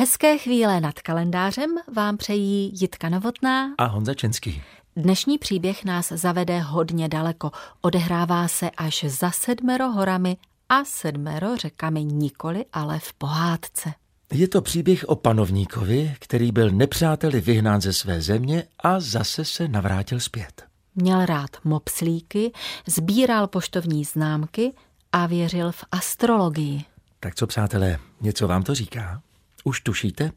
[0.00, 4.62] Hezké chvíle nad kalendářem vám přejí Jitka Novotná a Honza Čenský.
[4.96, 7.50] Dnešní příběh nás zavede hodně daleko.
[7.80, 10.36] Odehrává se až za sedmero horami
[10.68, 13.92] a sedmero řekami nikoli, ale v pohádce.
[14.32, 19.68] Je to příběh o panovníkovi, který byl nepřáteli vyhnán ze své země a zase se
[19.68, 20.64] navrátil zpět.
[20.94, 22.52] Měl rád mopslíky,
[22.86, 24.72] sbíral poštovní známky
[25.12, 26.84] a věřil v astrologii.
[27.20, 29.22] Tak co, přátelé, něco vám to říká?
[29.64, 30.32] Už tušíte?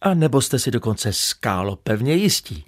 [0.00, 2.64] A nebo jste si dokonce skálo pevně jistí?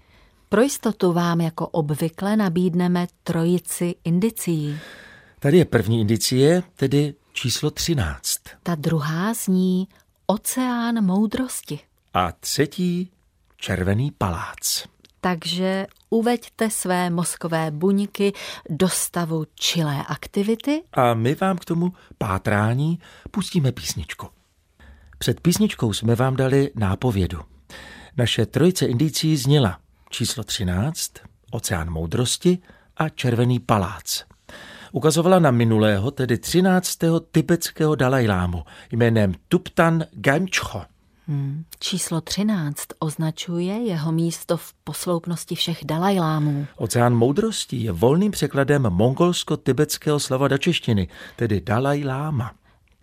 [0.49, 4.79] Pro jistotu vám jako obvykle nabídneme trojici indicií.
[5.39, 8.39] Tady je první indicie, tedy číslo 13.
[8.63, 9.89] Ta druhá zní
[10.27, 11.81] Oceán moudrosti.
[12.15, 13.11] A třetí
[13.57, 14.85] Červený palác.
[15.21, 18.33] Takže uveďte své mozkové buňky
[18.71, 20.83] do stavu čilé aktivity.
[20.93, 22.99] A my vám k tomu pátrání
[23.31, 24.27] pustíme písničku.
[25.19, 27.39] Před písničkou jsme vám dali nápovědu.
[28.17, 29.79] Naše trojice indicí zněla
[30.11, 31.13] číslo 13,
[31.51, 32.59] Oceán moudrosti
[32.97, 34.23] a Červený palác.
[34.93, 36.99] Ukazovala na minulého, tedy 13.
[37.31, 40.83] tibetského Dalajlámu jménem Tuptan Gamcho.
[41.29, 41.65] Hmm.
[41.79, 46.67] Číslo 13 označuje jeho místo v posloupnosti všech Dalajlámů.
[46.77, 52.53] Oceán moudrosti je volným překladem mongolsko-tibetského slova do češtiny, tedy Dalajláma.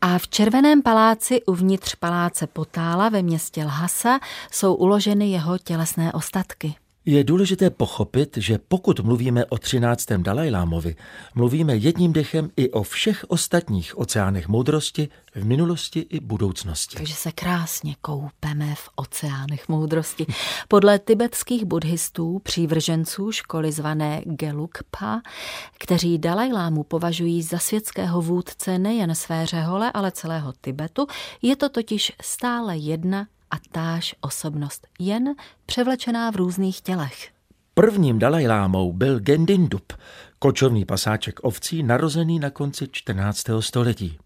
[0.06, 4.20] A v Červeném paláci uvnitř paláce Potála ve městě Lhasa
[4.52, 6.76] jsou uloženy jeho tělesné ostatky.
[7.06, 10.06] Je důležité pochopit, že pokud mluvíme o 13.
[10.18, 10.96] Dalajlámovi,
[11.36, 16.98] mluvíme jedním dechem i o všech ostatních oceánech moudrosti v minulosti i budoucnosti.
[16.98, 20.26] Takže se krásně koupeme v oceánech moudrosti.
[20.68, 25.22] Podle tibetských buddhistů, přívrženců školy zvané Gelugpa,
[25.80, 31.08] kteří Dalajlámu považují za světského vůdce nejen své řehole, ale celého Tibetu,
[31.42, 37.30] je to totiž stále jedna a táž osobnost, jen převlečená v různých tělech.
[37.74, 39.94] Prvním Dalajlámou byl Gendindup,
[40.40, 43.44] kočovný pasáček ovcí narozený na konci 14.
[43.60, 44.18] století,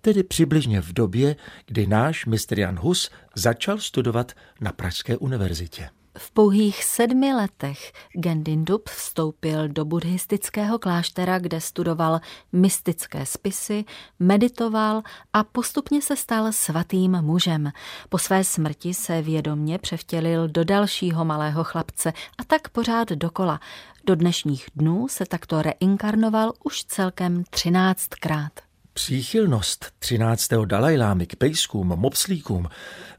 [0.00, 1.36] tedy přibližně v době,
[1.66, 5.90] kdy náš mistr Jan Hus začal studovat na Pražské univerzitě.
[6.18, 12.20] V pouhých sedmi letech Gendindup vstoupil do buddhistického kláštera, kde studoval
[12.52, 13.84] mystické spisy,
[14.18, 15.02] meditoval
[15.32, 17.72] a postupně se stal svatým mužem.
[18.08, 23.60] Po své smrti se vědomně převtělil do dalšího malého chlapce a tak pořád dokola.
[24.06, 28.67] Do dnešních dnů se takto reinkarnoval už celkem třináctkrát.
[28.98, 30.48] Příchylnost 13.
[30.64, 32.68] Dalajlámy k pejskům, mopslíkům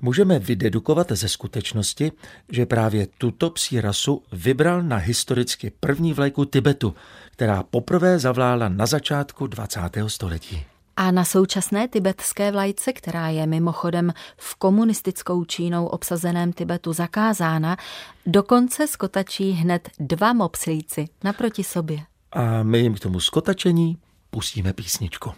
[0.01, 2.11] můžeme vydedukovat ze skutečnosti,
[2.51, 6.95] že právě tuto psí rasu vybral na historicky první vlajku Tibetu,
[7.31, 9.79] která poprvé zavlála na začátku 20.
[10.07, 10.65] století.
[10.97, 17.77] A na současné tibetské vlajce, která je mimochodem v komunistickou Čínou obsazeném Tibetu zakázána,
[18.25, 21.99] dokonce skotačí hned dva mopslíci naproti sobě.
[22.31, 23.97] A my jim k tomu skotačení
[24.29, 25.31] pustíme písničku.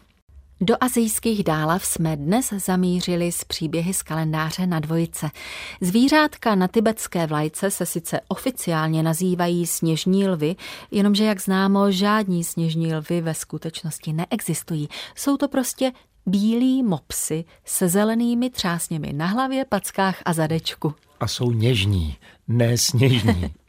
[0.64, 5.30] Do azijských dálav jsme dnes zamířili s příběhy z kalendáře na dvojice.
[5.82, 10.56] Zvířátka na tibetské vlajce se sice oficiálně nazývají sněžní lvy,
[10.92, 14.90] jenomže jak známo, žádní sněžní lvy ve skutečnosti neexistují.
[15.16, 15.92] Jsou to prostě
[16.26, 20.94] bílí mopsy se zelenými třásněmi na hlavě, packách a zadečku.
[21.20, 22.18] A jsou něžní,
[22.48, 23.54] ne sněžní.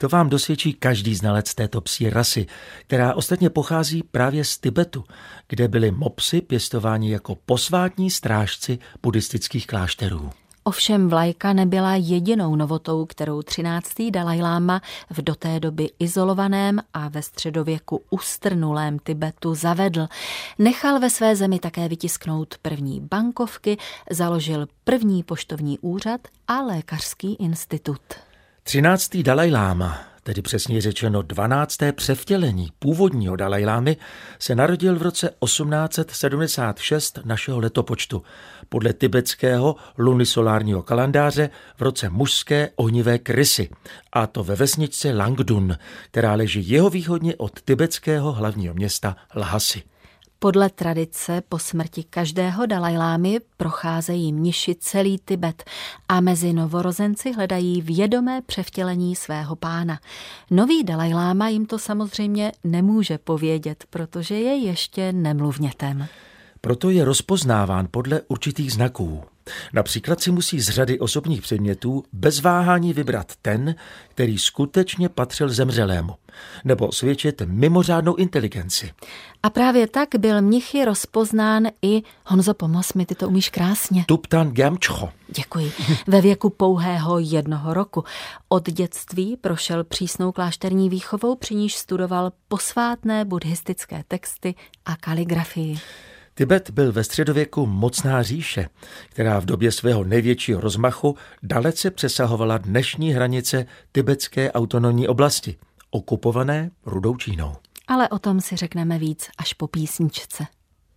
[0.00, 2.46] To vám dosvědčí každý znalec této psí rasy,
[2.80, 5.04] která ostatně pochází právě z Tibetu,
[5.48, 10.30] kde byly mopsy pěstováni jako posvátní strážci buddhistických klášterů.
[10.68, 13.92] Ovšem vlajka nebyla jedinou novotou, kterou 13.
[14.10, 20.08] Dalajláma v do té doby izolovaném a ve středověku ustrnulém Tibetu zavedl.
[20.58, 23.76] Nechal ve své zemi také vytisknout první bankovky,
[24.10, 28.00] založil první poštovní úřad a lékařský institut.
[28.62, 29.16] 13.
[29.16, 31.78] Dalajláma tedy přesně řečeno 12.
[31.92, 33.96] převtělení původního Dalajlámy,
[34.38, 38.22] se narodil v roce 1876 našeho letopočtu
[38.68, 43.68] podle tibetského lunisolárního kalendáře v roce mužské ohnivé krysy,
[44.12, 45.76] a to ve vesničce Langdun,
[46.10, 49.82] která leží jeho východně od tibetského hlavního města Lhasy.
[50.40, 55.64] Podle tradice po smrti každého Dalajlámy procházejí mniši celý Tibet
[56.08, 60.00] a mezi novorozenci hledají vědomé převtělení svého pána.
[60.50, 66.06] Nový Dalajláma jim to samozřejmě nemůže povědět, protože je ještě nemluvnětem.
[66.60, 69.22] Proto je rozpoznáván podle určitých znaků.
[69.72, 73.74] Například si musí z řady osobních předmětů bez váhání vybrat ten,
[74.08, 76.14] který skutečně patřil zemřelému,
[76.64, 78.92] nebo svědčit mimořádnou inteligenci.
[79.42, 84.04] A právě tak byl mnichy rozpoznán i, Honzo, pomoz mi, ty to umíš krásně.
[84.08, 85.08] Tuptan Gemčcho.
[85.28, 85.72] Děkuji.
[86.06, 88.04] Ve věku pouhého jednoho roku.
[88.48, 94.54] Od dětství prošel přísnou klášterní výchovou, při níž studoval posvátné buddhistické texty
[94.84, 95.78] a kaligrafii.
[96.38, 98.68] Tibet byl ve středověku mocná říše,
[99.08, 105.56] která v době svého největšího rozmachu dalece přesahovala dnešní hranice tibetské autonomní oblasti,
[105.90, 107.56] okupované rudou Čínou.
[107.88, 110.46] Ale o tom si řekneme víc až po písničce.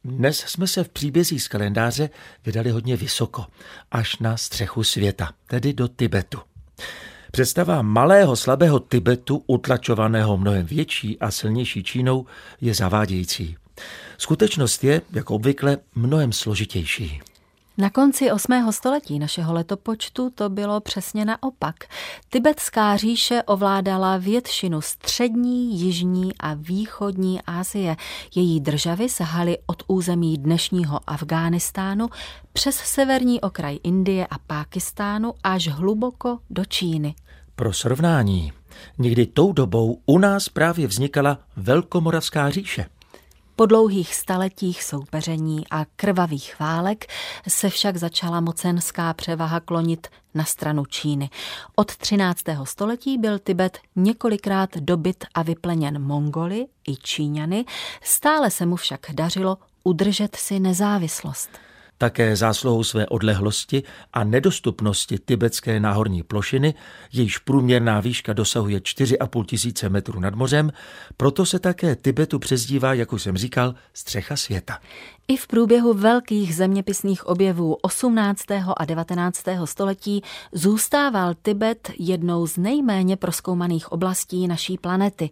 [0.04, 2.10] Dnes jsme se v příbězích z kalendáře
[2.46, 3.46] vydali hodně vysoko,
[3.92, 6.40] až na střechu světa, tedy do Tibetu.
[7.32, 12.26] Představa malého slabého Tibetu, utlačovaného mnohem větší a silnější Čínou,
[12.62, 13.58] je zavádějící.
[14.18, 17.22] Skutečnost je, jako obvykle, mnohem složitější.
[17.78, 18.72] Na konci 8.
[18.72, 21.76] století našeho letopočtu to bylo přesně naopak.
[22.30, 27.96] Tibetská říše ovládala většinu střední, jižní a východní Asie.
[28.36, 32.10] Její državy sahaly od území dnešního Afghánistánu
[32.54, 37.16] přes severní okraj Indie a Pákistánu až hluboko do Číny.
[37.56, 38.54] Pro srovnání,
[38.98, 42.86] někdy tou dobou u nás právě vznikala Velkomoravská říše–
[43.62, 47.06] po dlouhých staletích soupeření a krvavých válek
[47.48, 51.30] se však začala mocenská převaha klonit na stranu Číny.
[51.76, 52.44] Od 13.
[52.64, 57.66] století byl Tibet několikrát dobyt a vypleněn Mongoly i Číňany,
[58.04, 61.50] stále se mu však dařilo udržet si nezávislost.
[62.02, 63.84] Také zásluhou své odlehlosti
[64.14, 66.74] a nedostupnosti tibetské náhorní plošiny,
[67.14, 70.72] jejíž průměrná výška dosahuje 4,5 tisíce metrů nad mořem,
[71.18, 74.80] proto se také Tibetu přezdívá, jak už jsem říkal, střecha světa.
[75.28, 78.46] I v průběhu velkých zeměpisných objevů 18.
[78.78, 79.44] a 19.
[79.66, 80.22] století
[80.52, 85.30] zůstával Tibet jednou z nejméně proskoumaných oblastí naší planety.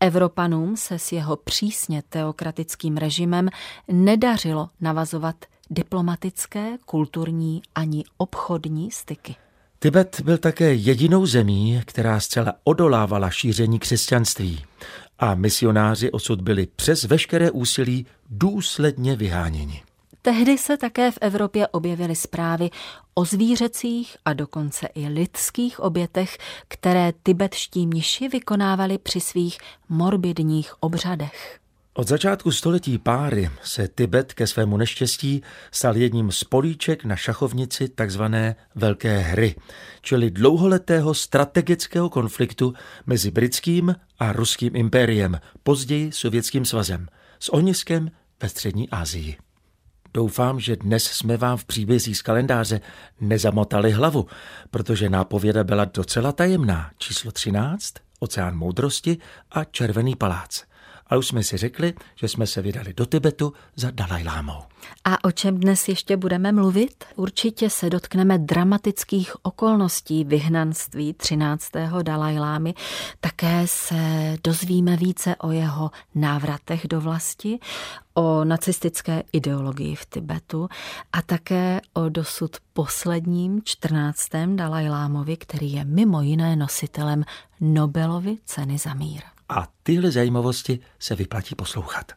[0.00, 3.48] Evropanům se s jeho přísně teokratickým režimem
[3.88, 5.36] nedařilo navazovat
[5.70, 9.36] diplomatické, kulturní ani obchodní styky.
[9.78, 14.64] Tibet byl také jedinou zemí, která zcela odolávala šíření křesťanství
[15.18, 19.82] a misionáři osud byli přes veškeré úsilí důsledně vyháněni.
[20.22, 22.70] Tehdy se také v Evropě objevily zprávy
[23.14, 26.38] o zvířecích a dokonce i lidských obětech,
[26.68, 31.60] které tibetští mniši vykonávali při svých morbidních obřadech.
[31.98, 37.88] Od začátku století páry se Tibet ke svému neštěstí stal jedním z políček na šachovnici
[37.88, 39.54] takzvané Velké hry,
[40.00, 42.74] čili dlouholetého strategického konfliktu
[43.06, 47.06] mezi britským a ruským impériem, později Sovětským svazem,
[47.40, 48.10] s ohniskem
[48.42, 49.36] ve střední Asii.
[50.14, 52.80] Doufám, že dnes jsme vám v příbězích z kalendáře
[53.20, 54.26] nezamotali hlavu,
[54.70, 56.90] protože nápověda byla docela tajemná.
[56.98, 59.18] Číslo 13, Oceán moudrosti
[59.50, 60.67] a Červený palác
[61.08, 64.62] ale už jsme si řekli, že jsme se vydali do Tibetu za Dalajlámou.
[65.04, 67.04] A o čem dnes ještě budeme mluvit?
[67.16, 71.70] Určitě se dotkneme dramatických okolností vyhnanství 13.
[72.02, 72.74] Dalajlámy.
[73.20, 73.96] Také se
[74.44, 77.58] dozvíme více o jeho návratech do vlasti,
[78.14, 80.68] o nacistické ideologii v Tibetu
[81.12, 84.28] a také o dosud posledním 14.
[84.54, 87.24] Dalajlámovi, který je mimo jiné nositelem
[87.60, 92.12] Nobelovy ceny za mír a tyhle zajímavosti se vyplatí poslouchat.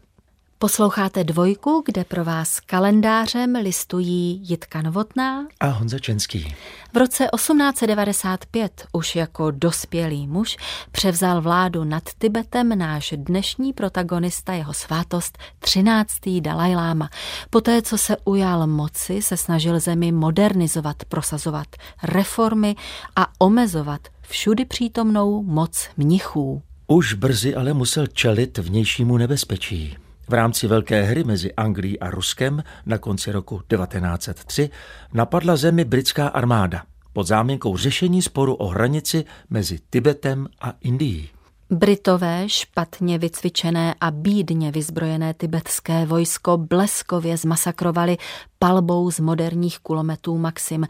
[0.61, 6.55] Posloucháte dvojku, kde pro vás kalendářem listují Jitka Novotná a Honza Čenský.
[6.93, 10.57] V roce 1895 už jako dospělý muž
[10.91, 16.17] převzal vládu nad Tibetem náš dnešní protagonista jeho svátost 13.
[16.39, 17.09] Dalaj Lama.
[17.49, 21.67] Poté, co se ujal moci, se snažil zemi modernizovat, prosazovat
[22.03, 22.75] reformy
[23.15, 26.61] a omezovat všudy přítomnou moc mnichů.
[26.91, 29.97] Už brzy ale musel čelit vnějšímu nebezpečí.
[30.29, 34.69] V rámci velké hry mezi Anglií a Ruskem na konci roku 1903
[35.13, 36.83] napadla zemi britská armáda
[37.13, 41.29] pod záminkou řešení sporu o hranici mezi Tibetem a Indií.
[41.73, 48.17] Britové špatně vycvičené a bídně vyzbrojené tibetské vojsko bleskově zmasakrovali
[48.59, 50.87] palbou z moderních kulometů Maxim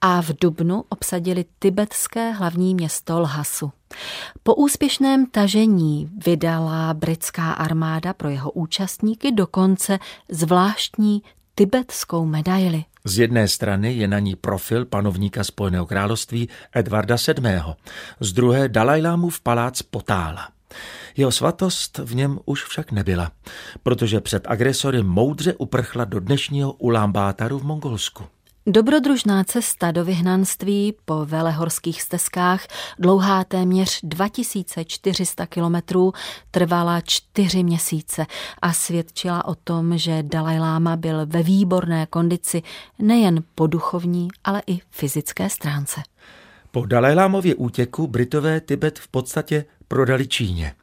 [0.00, 3.72] a v Dubnu obsadili tibetské hlavní město Lhasu.
[4.42, 9.98] Po úspěšném tažení vydala britská armáda pro jeho účastníky dokonce
[10.30, 11.22] zvláštní
[11.54, 12.84] tibetskou medaili.
[13.04, 17.74] Z jedné strany je na ní profil panovníka Spojeného království Edvarda VII.
[18.20, 20.48] Z druhé Dalajlámův palác Potála.
[21.16, 23.32] Jeho svatost v něm už však nebyla,
[23.82, 28.24] protože před agresory moudře uprchla do dnešního Ulámbátaru v Mongolsku.
[28.66, 32.66] Dobrodružná cesta do vyhnanství po velehorských stezkách,
[32.98, 36.12] dlouhá téměř 2400 kilometrů,
[36.50, 38.26] trvala čtyři měsíce
[38.62, 42.62] a svědčila o tom, že Dalaj Lama byl ve výborné kondici
[42.98, 46.00] nejen po duchovní, ale i fyzické stránce.
[46.70, 50.74] Po Dalajlámově útěku Britové Tibet v podstatě prodali Číně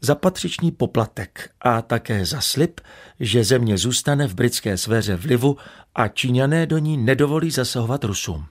[0.00, 2.80] za patřičný poplatek a také za slib,
[3.20, 5.56] že země zůstane v britské sféře vlivu
[5.94, 8.46] a Číňané do ní nedovolí zasahovat Rusům.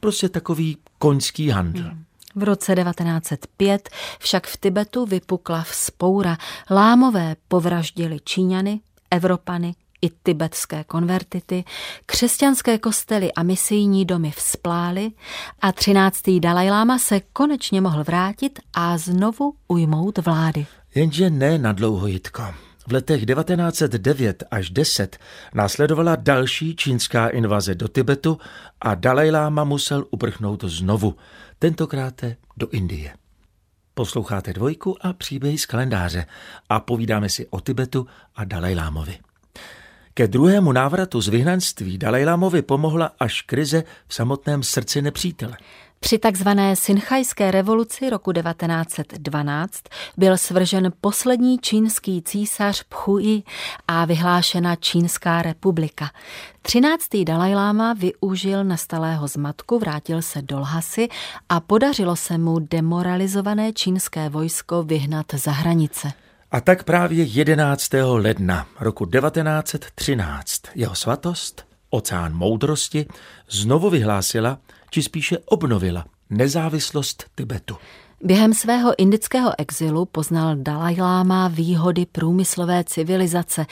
[0.00, 1.82] Prostě takový koňský handl.
[1.82, 2.04] Hmm.
[2.34, 6.36] V roce 1905 však v Tibetu vypukla vzpoura.
[6.70, 8.80] Lámové povraždili Číňany,
[9.10, 11.64] Evropany i tibetské konvertity,
[12.06, 15.10] křesťanské kostely a misijní domy vzplály
[15.60, 16.22] a 13.
[16.40, 20.66] Dalajláma se konečně mohl vrátit a znovu ujmout vlády.
[20.94, 22.42] Jenže ne na dlouho, Jitko.
[22.88, 25.18] V letech 1909 až 10
[25.54, 28.38] následovala další čínská invaze do Tibetu
[28.80, 31.14] a Dalajláma musel uprchnout znovu,
[31.58, 32.24] tentokrát
[32.56, 33.12] do Indie.
[33.94, 36.26] Posloucháte dvojku a příběhy z kalendáře
[36.68, 39.18] a povídáme si o Tibetu a Dalajlámovi.
[40.16, 45.56] Ke druhému návratu z vyhnanství Dalajlámovi pomohla až krize v samotném srdci nepřítele.
[46.00, 49.82] Při takzvané Sinchajské revoluci roku 1912
[50.16, 53.42] byl svržen poslední čínský císař Pchui
[53.88, 56.10] a vyhlášena Čínská republika.
[56.62, 57.08] 13.
[57.26, 61.08] Dalajláma využil nastalého zmatku, vrátil se do Lhasy
[61.48, 66.23] a podařilo se mu demoralizované čínské vojsko vyhnat za hranice.
[66.54, 67.90] A tak právě 11.
[68.02, 73.06] ledna roku 1913 jeho svatost, oceán moudrosti,
[73.50, 74.58] znovu vyhlásila,
[74.90, 77.76] či spíše obnovila nezávislost Tibetu.
[78.20, 83.66] Během svého indického exilu poznal Dalaj Lama výhody průmyslové civilizace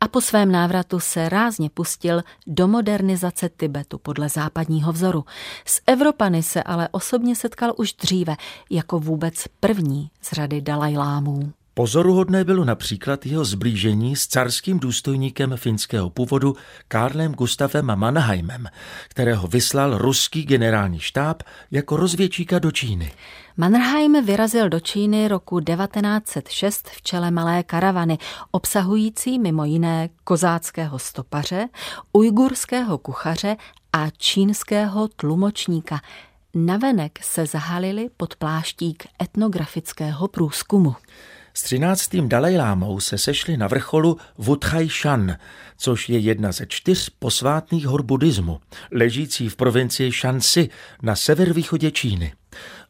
[0.00, 5.24] a po svém návratu se rázně pustil do modernizace Tibetu podle západního vzoru.
[5.64, 8.36] S Evropany se ale osobně setkal už dříve
[8.70, 11.52] jako vůbec první z řady Dalajlámů.
[11.78, 16.56] Pozoruhodné bylo například jeho zblížení s carským důstojníkem finského původu
[16.88, 18.66] Karlem Gustavem Mannheimem,
[19.08, 23.12] kterého vyslal ruský generální štáb jako rozvědčíka do Číny.
[23.56, 28.18] Mannheim vyrazil do Číny roku 1906 v čele malé karavany,
[28.50, 31.68] obsahující mimo jiné kozáckého stopaře,
[32.12, 33.56] ujgurského kuchaře
[33.92, 36.00] a čínského tlumočníka.
[36.54, 40.94] Navenek se zahalili pod pláštík etnografického průzkumu.
[41.56, 45.36] S třináctým Dalajlámou se sešli na vrcholu Wuthai Shan,
[45.76, 48.60] což je jedna ze čtyř posvátných hor buddhismu,
[48.92, 50.68] ležící v provincii Shanxi
[51.02, 52.32] na severovýchodě Číny.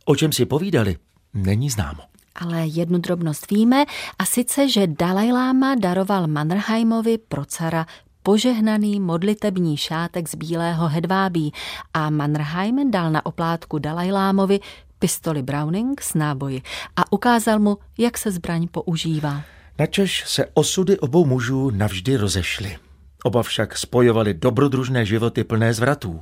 [0.04, 0.96] O čem si povídali,
[1.34, 2.02] není známo.
[2.34, 3.84] Ale jednu drobnost víme,
[4.18, 7.86] a sice, že Dalajláma daroval Mannerheimovi pro cara
[8.22, 11.52] požehnaný modlitební šátek z bílého hedvábí
[11.94, 14.60] a Mannerheim dal na oplátku Dalajlámovi
[14.98, 16.62] pistoli Browning s náboji
[16.96, 19.42] a ukázal mu, jak se zbraň používá.
[19.78, 22.76] Načež se osudy obou mužů navždy rozešly.
[23.24, 26.20] Oba však spojovali dobrodružné životy plné zvratů.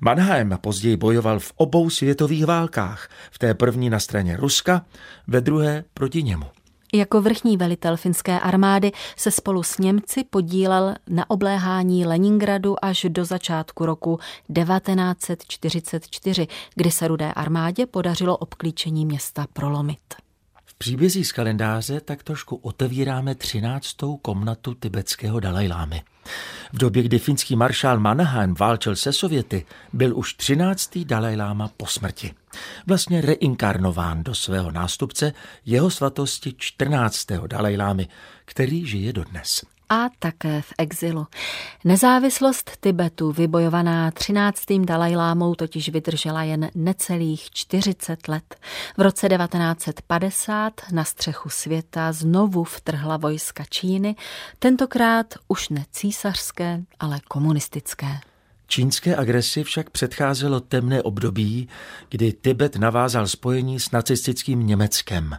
[0.00, 4.84] Mannheim později bojoval v obou světových válkách, v té první na straně Ruska,
[5.26, 6.46] ve druhé proti němu.
[6.96, 13.24] Jako vrchní velitel finské armády se spolu s Němci podílel na obléhání Leningradu až do
[13.24, 14.18] začátku roku
[14.54, 20.14] 1944, kdy se rudé armádě podařilo obklíčení města prolomit.
[20.64, 23.96] V příbězí z kalendáře tak trošku otevíráme 13.
[24.22, 26.02] komnatu tibetského Dalajlámy.
[26.72, 30.98] V době, kdy finský maršál Mannheim válčil se Sověty, byl už 13.
[30.98, 32.34] Dalajláma po smrti.
[32.86, 35.32] Vlastně reinkarnován do svého nástupce
[35.66, 37.26] jeho svatosti 14.
[37.46, 38.08] Dalajlámy,
[38.44, 41.26] který žije dodnes a také v exilu.
[41.84, 44.64] Nezávislost Tibetu, vybojovaná 13.
[44.84, 48.56] Dalajlámou, totiž vydržela jen necelých 40 let.
[48.96, 54.16] V roce 1950 na střechu světa znovu vtrhla vojska Číny,
[54.58, 58.20] tentokrát už ne císařské, ale komunistické.
[58.66, 61.68] Čínské agresi však předcházelo temné období,
[62.08, 65.36] kdy Tibet navázal spojení s nacistickým Německem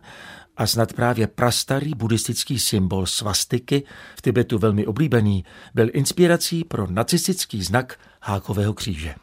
[0.58, 3.84] a snad právě prastarý buddhistický symbol svastiky,
[4.18, 9.16] v Tibetu velmi oblíbený, byl inspirací pro nacistický znak hákového kříže.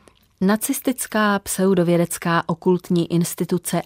[0.47, 3.83] Nacistická pseudovědecká okultní instituce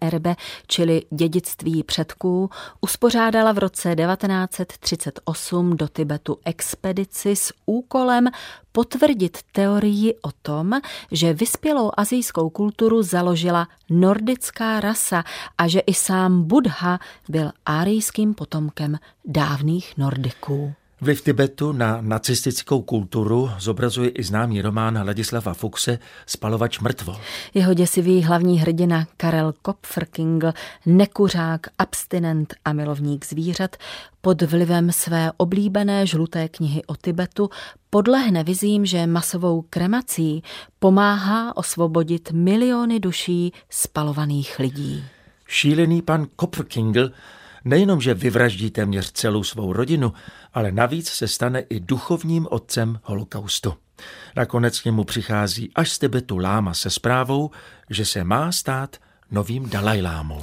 [0.00, 0.36] Erbe,
[0.66, 2.50] čili dědictví předků,
[2.80, 8.28] uspořádala v roce 1938 do Tibetu expedici s úkolem
[8.72, 10.72] potvrdit teorii o tom,
[11.12, 15.24] že vyspělou azijskou kulturu založila nordická rasa
[15.58, 16.98] a že i sám Buddha
[17.28, 20.74] byl árijským potomkem dávných Nordiků.
[21.00, 27.16] Vliv Tibetu na nacistickou kulturu zobrazuje i známý román Ladislava Fuchse Spalovač mrtvo.
[27.54, 30.52] Jeho děsivý hlavní hrdina Karel Kopferkingl,
[30.86, 33.76] nekuřák, abstinent a milovník zvířat,
[34.20, 37.50] pod vlivem své oblíbené žluté knihy o Tibetu
[37.90, 40.42] podlehne vizím, že masovou kremací
[40.78, 45.04] pomáhá osvobodit miliony duší spalovaných lidí.
[45.46, 47.10] Šílený pan Kopferkingl
[47.64, 50.12] Nejenom, že vyvraždí téměř celou svou rodinu,
[50.54, 53.74] ale navíc se stane i duchovním otcem holokaustu.
[54.36, 57.50] Nakonec k němu přichází až z Tibetu láma se zprávou,
[57.90, 58.96] že se má stát
[59.30, 60.42] novým Dalajlámou.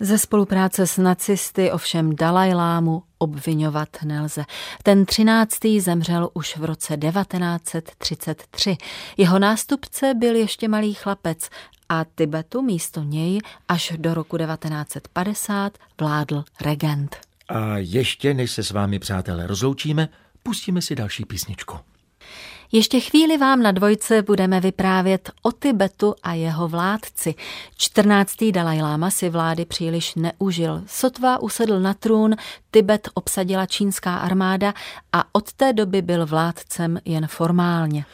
[0.00, 4.44] Ze spolupráce s nacisty ovšem Dalajlámu obvinovat nelze.
[4.82, 8.76] Ten třináctý zemřel už v roce 1933.
[9.16, 11.48] Jeho nástupce byl ještě malý chlapec
[11.88, 17.16] a Tibetu místo něj až do roku 1950 vládl regent.
[17.48, 20.08] A ještě než se s vámi, přátelé, rozloučíme,
[20.42, 21.76] pustíme si další písničku.
[22.72, 27.34] Ještě chvíli vám na dvojce budeme vyprávět o Tibetu a jeho vládci.
[27.76, 28.44] 14.
[28.50, 30.82] Dalaj Lama si vlády příliš neužil.
[30.86, 32.36] Sotva usedl na trůn,
[32.70, 34.74] Tibet obsadila čínská armáda
[35.12, 38.04] a od té doby byl vládcem jen formálně.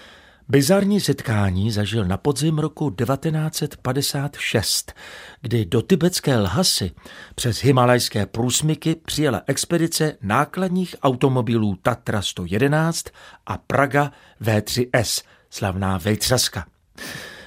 [0.49, 4.93] Bizarní setkání zažil na podzim roku 1956,
[5.41, 6.91] kdy do tibetské Lhasy
[7.35, 13.07] přes himalajské průsmyky přijela expedice nákladních automobilů Tatra 111
[13.47, 16.67] a Praga V3S, slavná Vejtřaska.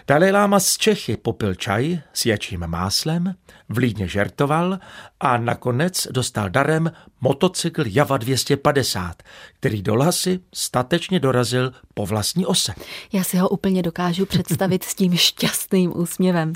[0.07, 3.35] Dalaj Lama z Čechy popil čaj s jačím máslem,
[3.69, 4.79] vlídně žertoval
[5.19, 9.23] a nakonec dostal darem motocykl Java 250,
[9.59, 12.73] který do lasy statečně dorazil po vlastní ose.
[13.13, 16.53] Já si ho úplně dokážu představit s tím šťastným úsměvem.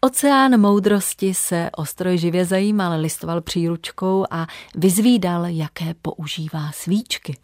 [0.00, 7.36] Oceán moudrosti se o stroj živě zajímal, listoval příručkou a vyzvídal, jaké používá svíčky.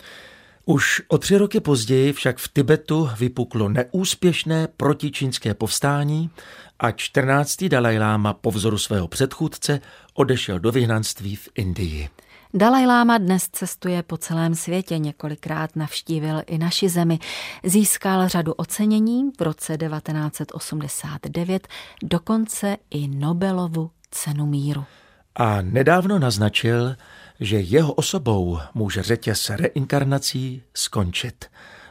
[0.64, 6.31] Už o tři roky později však v Tibetu vypuklo neúspěšné protičínské povstání
[6.78, 7.64] a 14.
[7.64, 9.81] Dalajláma po vzoru svého předchůdce
[10.14, 12.09] odešel do vyhnanství v Indii.
[12.54, 17.19] Dalaj Lama dnes cestuje po celém světě, několikrát navštívil i naši zemi.
[17.64, 21.69] Získal řadu ocenění v roce 1989,
[22.02, 24.85] dokonce i Nobelovu cenu míru.
[25.34, 26.97] A nedávno naznačil,
[27.40, 31.45] že jeho osobou může řetěz reinkarnací skončit.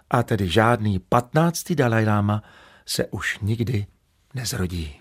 [0.10, 2.43] A tedy žádný patnáctý Dalajláma
[2.86, 3.86] se už nikdy
[4.34, 4.95] nezrodí.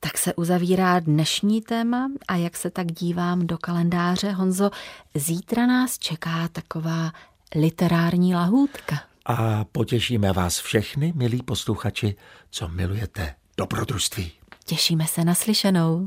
[0.00, 4.70] Tak se uzavírá dnešní téma a jak se tak dívám do kalendáře, Honzo,
[5.14, 7.12] zítra nás čeká taková
[7.54, 9.00] literární lahůdka.
[9.26, 12.16] A potěšíme vás všechny, milí posluchači,
[12.50, 14.32] co milujete dobrodružství.
[14.64, 16.06] Těšíme se na slyšenou.